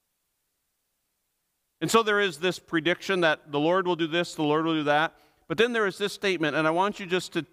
[1.81, 4.75] And so there is this prediction that the Lord will do this, the Lord will
[4.75, 5.15] do that.
[5.49, 7.45] But then there is this statement, and I want you just to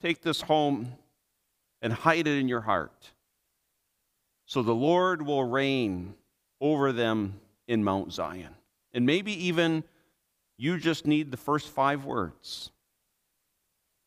[0.00, 0.92] take this home
[1.82, 3.10] and hide it in your heart.
[4.50, 6.14] So the Lord will reign
[6.60, 8.52] over them in Mount Zion.
[8.92, 9.84] And maybe even
[10.58, 12.72] you just need the first five words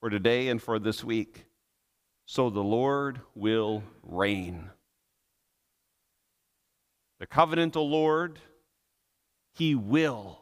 [0.02, 1.46] for today and for this week.
[2.26, 4.70] So the Lord will reign.
[7.22, 8.38] The covenantal Lord,
[9.54, 10.40] He will.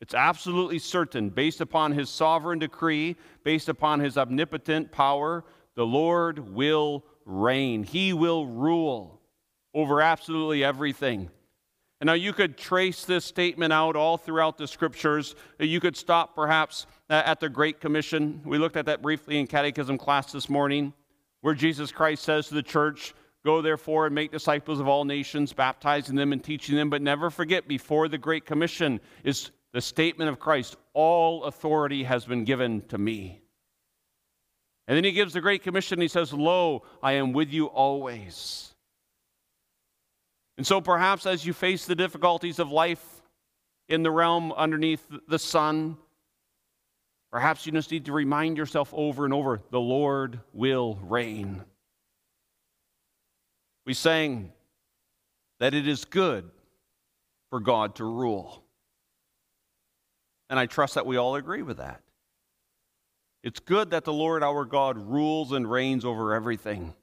[0.00, 6.54] It's absolutely certain, based upon His sovereign decree, based upon His omnipotent power, the Lord
[6.54, 7.84] will reign.
[7.84, 9.20] He will rule
[9.72, 11.30] over absolutely everything.
[12.00, 15.34] And now you could trace this statement out all throughout the scriptures.
[15.58, 18.40] You could stop perhaps at the Great Commission.
[18.44, 20.94] We looked at that briefly in catechism class this morning,
[21.42, 23.14] where Jesus Christ says to the church,
[23.44, 26.90] Go therefore and make disciples of all nations, baptizing them and teaching them.
[26.90, 32.24] But never forget, before the Great Commission is the statement of Christ all authority has
[32.24, 33.40] been given to me.
[34.90, 36.00] And then he gives the Great Commission.
[36.00, 38.74] He says, Lo, I am with you always.
[40.58, 43.22] And so perhaps as you face the difficulties of life
[43.88, 45.96] in the realm underneath the sun,
[47.30, 51.62] perhaps you just need to remind yourself over and over the Lord will reign.
[53.86, 54.50] We sang
[55.60, 56.50] that it is good
[57.50, 58.64] for God to rule.
[60.48, 62.00] And I trust that we all agree with that.
[63.42, 66.94] It's good that the Lord our God rules and reigns over everything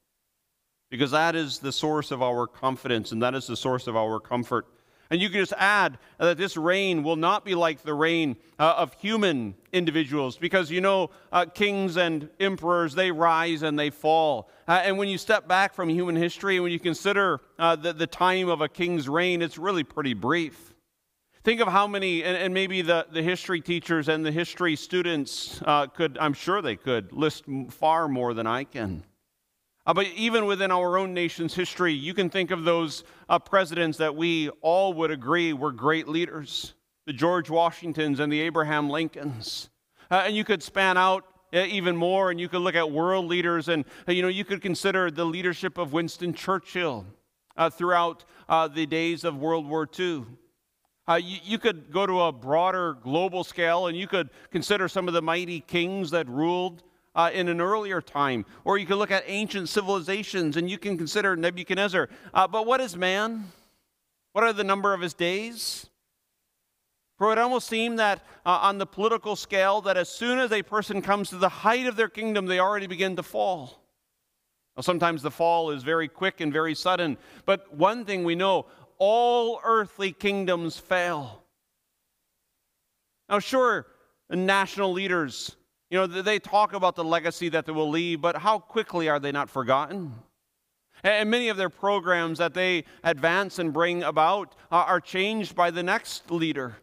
[0.89, 4.19] because that is the source of our confidence and that is the source of our
[4.19, 4.67] comfort.
[5.09, 8.75] And you can just add that this reign will not be like the reign uh,
[8.77, 14.49] of human individuals because you know, uh, kings and emperors, they rise and they fall.
[14.67, 17.93] Uh, and when you step back from human history and when you consider uh, the,
[17.93, 20.73] the time of a king's reign, it's really pretty brief.
[21.47, 25.61] Think of how many, and, and maybe the, the history teachers and the history students
[25.63, 29.05] uh, could, I'm sure they could, list far more than I can.
[29.85, 33.97] Uh, but even within our own nation's history, you can think of those uh, presidents
[33.99, 36.73] that we all would agree were great leaders
[37.05, 39.69] the George Washingtons and the Abraham Lincolns.
[40.11, 43.23] Uh, and you could span out uh, even more and you could look at world
[43.23, 47.05] leaders and uh, you know you could consider the leadership of Winston Churchill
[47.71, 48.25] throughout
[48.75, 50.25] the days of World War II.
[51.09, 55.07] Uh, you, you, could go to a broader global scale and you could consider some
[55.07, 56.83] of the mighty kings that ruled
[57.15, 58.45] uh, in an earlier time.
[58.65, 62.09] Or you could look at ancient civilizations and you can consider Nebuchadnezzar.
[62.33, 63.45] Uh, but what is man?
[64.33, 65.89] What are the number of his days?
[67.17, 70.61] For it almost seemed that uh, on the political scale, that as soon as a
[70.61, 73.81] person comes to the height of their kingdom, they already begin to fall.
[74.75, 78.67] Now, sometimes the fall is very quick and very sudden, but one thing we know
[78.99, 81.43] all earthly kingdoms fail.
[83.29, 83.87] Now, sure,
[84.29, 85.55] national leaders,
[85.89, 89.19] you know, they talk about the legacy that they will leave, but how quickly are
[89.19, 90.13] they not forgotten?
[91.03, 95.71] And many of their programs that they advance and bring about uh, are changed by
[95.71, 96.77] the next leader.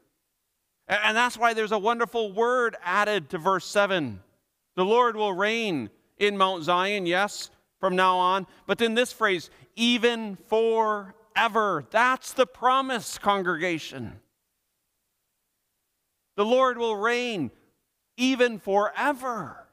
[0.86, 4.20] And that's why there's a wonderful word added to verse 7.
[4.76, 7.50] The Lord will reign in Mount Zion, yes,
[7.80, 8.46] from now on.
[8.66, 11.84] But then this phrase, even for forever.
[11.90, 14.20] That's the promise, congregation.
[16.36, 17.50] The Lord will reign
[18.16, 19.66] even forever.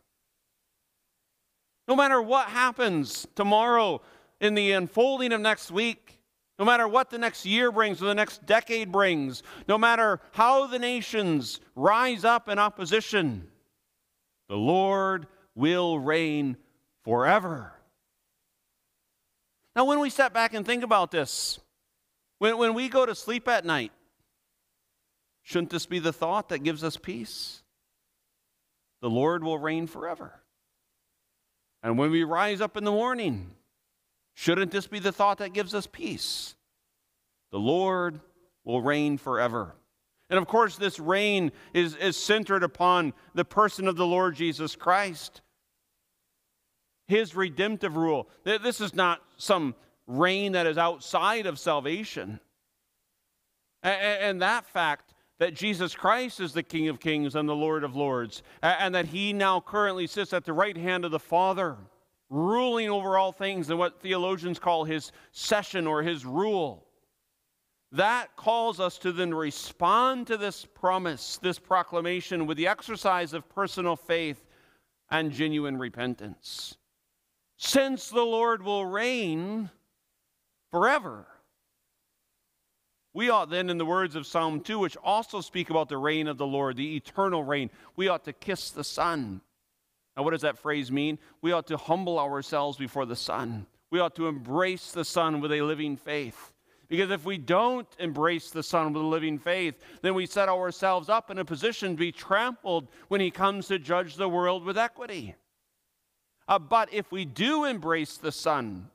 [1.88, 4.02] No matter what happens tomorrow
[4.40, 6.20] in the unfolding of next week,
[6.60, 10.68] no matter what the next year brings or the next decade brings, no matter how
[10.68, 13.48] the nations rise up in opposition,
[14.48, 16.58] the Lord will reign
[17.04, 17.74] forever.
[19.76, 21.60] Now, when we step back and think about this,
[22.40, 23.92] when, when we go to sleep at night,
[25.44, 27.64] shouldn't this be the thought that gives us peace?
[29.02, 30.42] The Lord will reign forever.
[31.84, 33.52] And when we rise up in the morning,
[34.34, 36.56] shouldn't this be the thought that gives us peace?
[37.52, 38.20] The Lord
[38.64, 39.76] will reign forever.
[40.30, 44.76] And of course, this reign is, is centered upon the person of the Lord Jesus
[44.76, 45.42] Christ
[47.12, 48.30] his redemptive rule.
[48.46, 49.76] This is not some
[50.08, 52.40] reign that is outside of salvation.
[53.84, 57.96] And that fact that Jesus Christ is the King of Kings and the Lord of
[57.98, 61.76] Lords, and that he now currently sits at the right hand of the Father,
[62.30, 66.88] ruling over all things in what theologians call his session or his rule.
[67.92, 73.50] That calls us to then respond to this promise, this proclamation, with the exercise of
[73.50, 74.46] personal faith
[75.10, 76.78] and genuine repentance
[77.62, 79.70] since the Lord will reign
[80.72, 81.28] forever.
[83.14, 86.28] We ought then, in the words of Psalm 2, which also speak about the reign
[86.28, 89.42] of the Lord, the eternal reign, we ought to kiss the Son.
[90.18, 91.20] Now, what does that phrase mean?
[91.44, 93.68] We ought to humble ourselves before the Son.
[93.92, 96.54] We ought to embrace the Son with a living faith.
[96.88, 101.10] Because if we don't embrace the Son with a living faith, then we set ourselves
[101.10, 104.80] up in a position to be trampled when He comes to judge the world with
[104.80, 105.36] equity.
[106.48, 108.90] Uh, but if we do embrace the Son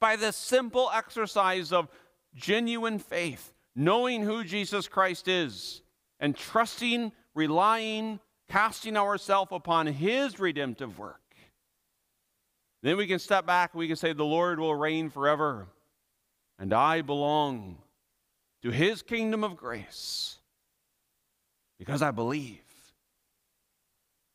[0.00, 1.88] by the simple exercise of
[2.34, 5.82] genuine faith, knowing who Jesus Christ is,
[6.20, 11.20] and trusting, relying, casting ourselves upon His redemptive work,
[12.82, 15.66] then we can step back and we can say, The Lord will reign forever,
[16.58, 17.78] and I belong
[18.62, 20.38] to His kingdom of grace
[21.78, 22.60] because I believe.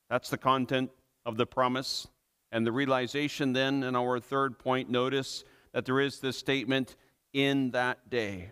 [0.09, 0.91] That's the content
[1.25, 2.07] of the promise
[2.51, 5.43] and the realization then in our third point, notice
[5.73, 6.95] that there is this statement,
[7.33, 8.51] in that day.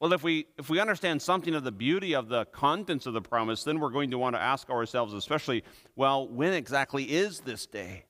[0.00, 3.22] Well, if we, if we understand something of the beauty of the contents of the
[3.22, 5.62] promise, then we're going to want to ask ourselves, especially,
[5.96, 8.04] well, when exactly is this day?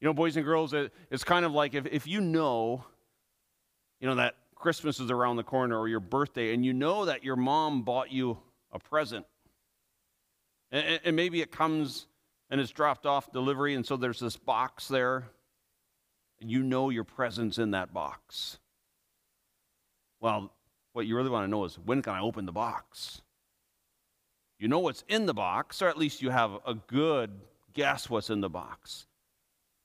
[0.00, 2.84] You know, boys and girls, it, it's kind of like if, if you know,
[4.00, 7.24] you know, that Christmas is around the corner or your birthday, and you know that
[7.24, 8.38] your mom bought you
[8.72, 9.26] a present,
[10.70, 12.06] and, and maybe it comes
[12.52, 15.24] and it's dropped off delivery, and so there's this box there,
[16.38, 18.58] and you know your present's in that box.
[20.20, 20.52] Well,
[20.92, 23.22] what you really want to know is when can I open the box?
[24.58, 27.30] You know what's in the box, or at least you have a good
[27.72, 29.06] guess what's in the box.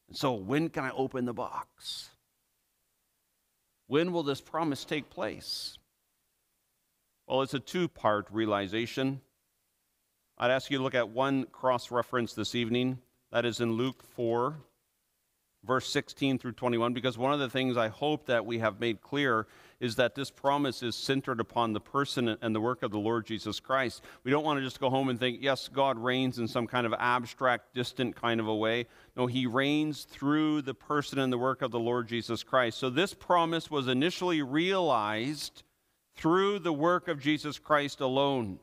[0.09, 2.09] And so, when can I open the box?
[3.88, 5.78] When will this promise take place?
[7.28, 9.22] Well, it's a two part realization.
[10.40, 13.00] I'd ask you to look at one cross reference this evening.
[13.32, 14.56] That is in Luke 4,
[15.66, 19.02] verse 16 through 21, because one of the things I hope that we have made
[19.02, 19.48] clear
[19.80, 23.26] is that this promise is centered upon the person and the work of the Lord
[23.26, 24.04] Jesus Christ.
[24.24, 26.86] We don't want to just go home and think, yes, God reigns in some kind
[26.86, 28.86] of abstract, distant kind of a way.
[29.16, 32.78] No, he reigns through the person and the work of the Lord Jesus Christ.
[32.78, 35.64] So this promise was initially realized
[36.16, 38.60] through the work of Jesus Christ alone.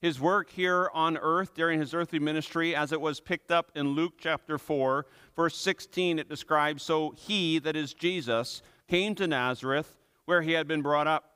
[0.00, 3.88] His work here on earth during his earthly ministry, as it was picked up in
[3.88, 5.04] Luke chapter 4,
[5.36, 9.94] verse 16, it describes So he, that is Jesus, came to Nazareth
[10.24, 11.32] where he had been brought up.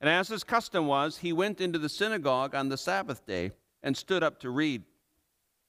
[0.00, 3.96] And as his custom was, he went into the synagogue on the Sabbath day and
[3.96, 4.82] stood up to read.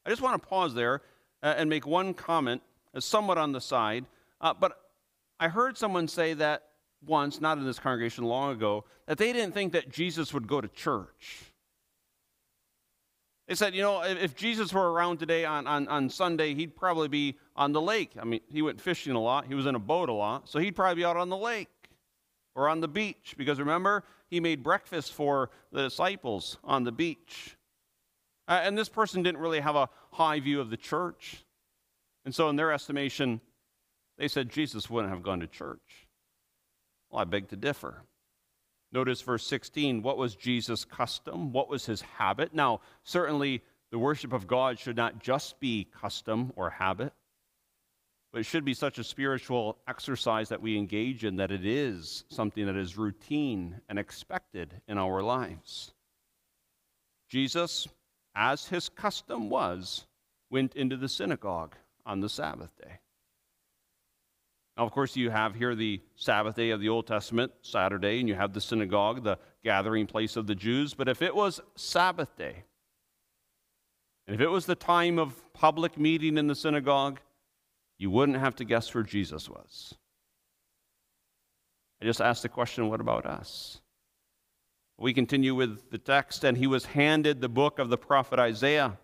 [0.06, 1.02] I just want to pause there
[1.44, 2.64] uh, and make one comment,
[2.96, 4.06] uh, somewhat on the side.
[4.42, 4.80] Uh, but
[5.40, 6.64] I heard someone say that
[7.06, 10.62] once, not in this congregation long ago, that they didn't think that Jesus would go
[10.62, 11.53] to church.
[13.48, 17.10] They said, you know, if Jesus were around today on, on, on Sunday, he'd probably
[17.10, 18.12] be on the lake.
[18.20, 20.60] I mean, he went fishing a lot, he was in a boat a lot, so
[20.60, 21.68] he'd probably be out on the lake
[22.56, 27.58] or on the beach, because remember, he made breakfast for the disciples on the beach.
[28.48, 31.44] Uh, and this person didn't really have a high view of the church.
[32.26, 33.42] And so, in their estimation,
[34.18, 36.08] they said Jesus wouldn't have gone to church.
[37.10, 38.04] Well, I beg to differ.
[38.94, 41.52] Notice verse 16 what was Jesus' custom?
[41.52, 42.54] What was his habit?
[42.54, 47.12] Now, certainly, the worship of God should not just be custom or habit.
[48.32, 52.24] But it should be such a spiritual exercise that we engage in that it is
[52.30, 55.94] something that is routine and expected in our lives.
[57.30, 57.88] Jesus,
[58.36, 60.08] as his custom was,
[60.50, 61.76] went into the synagogue
[62.08, 63.00] on the Sabbath day.
[64.78, 68.28] Now, of course, you have here the Sabbath day of the Old Testament, Saturday, and
[68.28, 70.94] you have the synagogue, the gathering place of the Jews.
[70.94, 72.64] But if it was Sabbath day,
[74.28, 77.20] and if it was the time of public meeting in the synagogue,
[78.00, 79.94] you wouldn't have to guess where Jesus was.
[82.02, 83.80] I just asked the question what about us?
[84.98, 88.98] We continue with the text, and he was handed the book of the prophet Isaiah.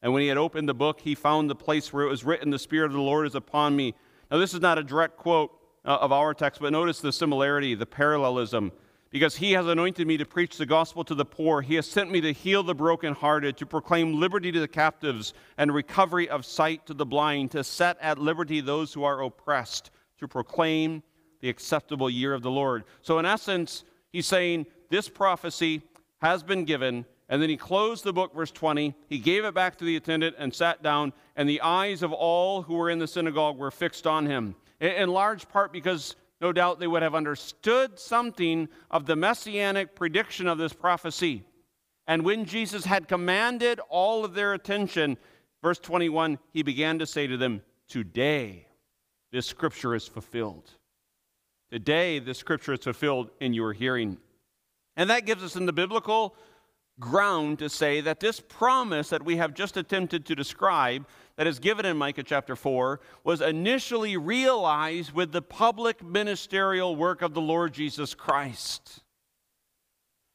[0.00, 2.50] And when he had opened the book, he found the place where it was written,
[2.50, 3.94] The Spirit of the Lord is upon me.
[4.32, 5.52] Now, this is not a direct quote
[5.84, 8.72] uh, of our text, but notice the similarity, the parallelism
[9.10, 11.60] because he has anointed me to preach the gospel to the poor.
[11.60, 15.72] He has sent me to heal the brokenhearted, to proclaim liberty to the captives and
[15.74, 20.26] recovery of sight to the blind, to set at liberty those who are oppressed, to
[20.26, 21.02] proclaim
[21.42, 22.84] the acceptable year of the Lord.
[23.02, 25.82] So, in essence, he's saying this prophecy
[26.22, 27.04] has been given.
[27.28, 28.94] And then he closed the book, verse 20.
[29.08, 32.62] He gave it back to the attendant and sat down, and the eyes of all
[32.62, 34.54] who were in the synagogue were fixed on him.
[34.80, 40.48] In large part because no doubt they would have understood something of the messianic prediction
[40.48, 41.44] of this prophecy.
[42.06, 45.18] And when Jesus had commanded all of their attention,
[45.62, 48.66] verse 21, he began to say to them, Today
[49.30, 50.68] this scripture is fulfilled.
[51.70, 54.18] Today this scripture is fulfilled in your hearing.
[54.96, 56.34] And that gives us in the biblical
[57.00, 61.58] ground to say that this promise that we have just attempted to describe, that is
[61.58, 67.40] given in Micah chapter 4, was initially realized with the public ministerial work of the
[67.40, 69.00] Lord Jesus Christ.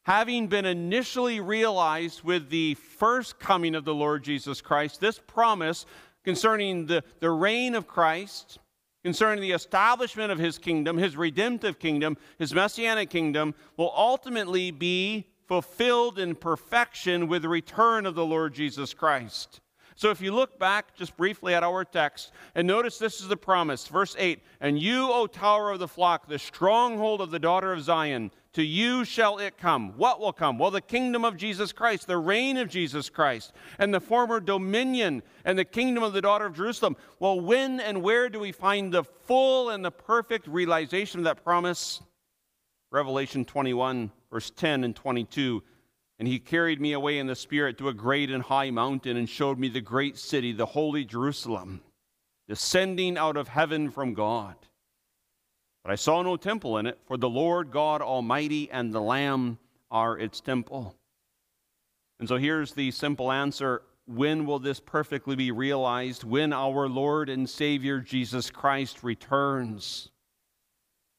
[0.05, 5.85] Having been initially realized with the first coming of the Lord Jesus Christ, this promise
[6.23, 8.59] concerning the, the reign of Christ,
[9.03, 15.27] concerning the establishment of his kingdom, his redemptive kingdom, his messianic kingdom, will ultimately be
[15.47, 19.61] fulfilled in perfection with the return of the Lord Jesus Christ.
[19.95, 23.35] So if you look back just briefly at our text and notice this is the
[23.35, 27.73] promise, verse 8 And you, O tower of the flock, the stronghold of the daughter
[27.73, 29.97] of Zion, to you shall it come.
[29.97, 30.59] What will come?
[30.59, 35.23] Well, the kingdom of Jesus Christ, the reign of Jesus Christ, and the former dominion
[35.45, 36.95] and the kingdom of the daughter of Jerusalem.
[37.19, 41.43] Well, when and where do we find the full and the perfect realization of that
[41.43, 42.01] promise?
[42.91, 45.63] Revelation 21, verse 10 and 22.
[46.19, 49.29] And he carried me away in the Spirit to a great and high mountain and
[49.29, 51.81] showed me the great city, the holy Jerusalem,
[52.47, 54.55] descending out of heaven from God.
[55.83, 59.59] But I saw no temple in it, for the Lord God Almighty and the Lamb
[59.91, 60.95] are its temple.
[62.19, 66.23] And so here's the simple answer when will this perfectly be realized?
[66.23, 70.09] When our Lord and Savior Jesus Christ returns.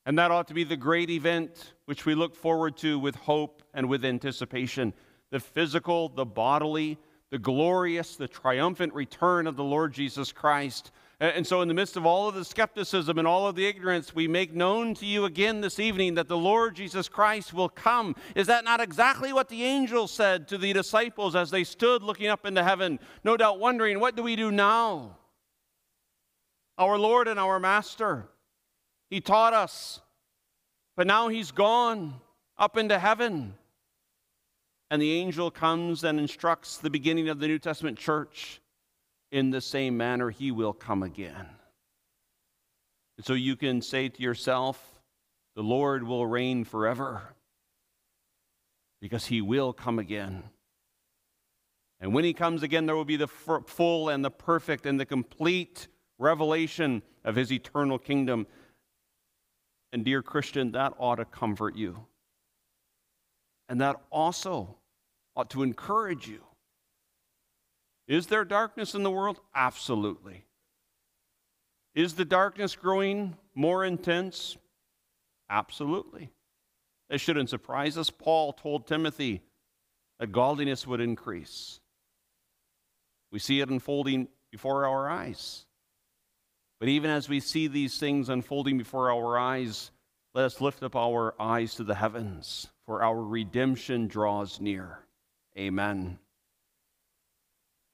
[0.08, 3.62] And that ought to be the great event which we look forward to with hope
[3.74, 4.94] and with anticipation.
[5.30, 6.96] The physical, the bodily,
[7.28, 10.92] the glorious, the triumphant return of the Lord Jesus Christ.
[11.20, 14.14] And so, in the midst of all of the skepticism and all of the ignorance,
[14.14, 18.16] we make known to you again this evening that the Lord Jesus Christ will come.
[18.34, 22.28] Is that not exactly what the angel said to the disciples as they stood looking
[22.28, 25.18] up into heaven, no doubt wondering, what do we do now?
[26.78, 28.30] Our Lord and our Master
[29.10, 30.00] he taught us.
[30.96, 32.14] But now he's gone
[32.56, 33.54] up into heaven.
[34.90, 38.60] And the angel comes and instructs the beginning of the New Testament church
[39.30, 41.46] in the same manner he will come again.
[43.16, 45.00] And so you can say to yourself,
[45.54, 47.34] the Lord will reign forever
[49.00, 50.44] because he will come again.
[52.00, 55.06] And when he comes again, there will be the full and the perfect and the
[55.06, 55.88] complete
[56.18, 58.46] revelation of his eternal kingdom.
[59.92, 62.06] And, dear Christian, that ought to comfort you.
[63.68, 64.76] And that also
[65.36, 66.40] ought to encourage you.
[68.06, 69.40] Is there darkness in the world?
[69.54, 70.44] Absolutely.
[71.94, 74.56] Is the darkness growing more intense?
[75.50, 76.30] Absolutely.
[77.10, 78.10] It shouldn't surprise us.
[78.10, 79.42] Paul told Timothy
[80.18, 81.80] that godliness would increase.
[83.30, 85.66] We see it unfolding before our eyes.
[86.80, 89.90] But even as we see these things unfolding before our eyes,
[90.34, 95.00] let us lift up our eyes to the heavens, for our redemption draws near.
[95.58, 96.18] Amen.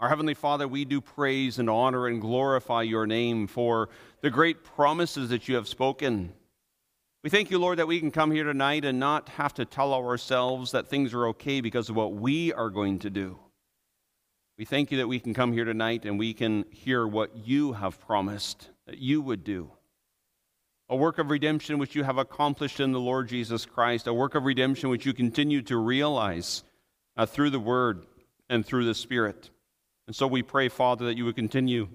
[0.01, 3.89] Our Heavenly Father, we do praise and honor and glorify your name for
[4.20, 6.35] the great promises that you have spoken.
[7.22, 9.95] We thank you, Lord, that we can come here tonight and not have to tell
[9.95, 13.39] ourselves that things are okay because of what we are going to do.
[14.59, 17.72] We thank you that we can come here tonight and we can hear what you
[17.72, 19.70] have promised that you would do.
[20.89, 24.35] A work of redemption which you have accomplished in the Lord Jesus Christ, a work
[24.35, 26.62] of redemption which you continue to realize
[27.16, 28.07] uh, through the Word
[28.51, 29.51] and through the Spirit.
[30.07, 31.89] And so we pray, Father, that you would continue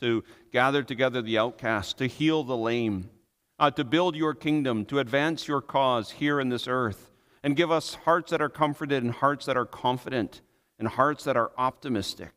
[0.00, 0.22] to
[0.52, 3.10] gather together the outcast, to heal the lame,
[3.58, 7.10] uh, to build your kingdom, to advance your cause here in this earth,
[7.42, 10.42] and give us hearts that are comforted and hearts that are confident
[10.78, 12.32] and hearts that are optimistic.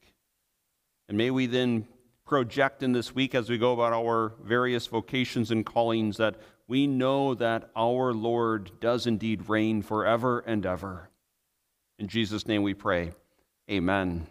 [1.07, 1.87] And may we then
[2.29, 6.35] project in this week as we go about our various vocations and callings that
[6.67, 11.09] we know that our Lord does indeed reign forever and ever.
[11.97, 13.13] In Jesus' name we pray.
[13.67, 14.27] Amen.